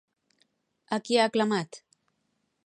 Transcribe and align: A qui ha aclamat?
A 0.97 0.99
qui 1.09 1.19
ha 1.19 1.27
aclamat? 1.31 1.81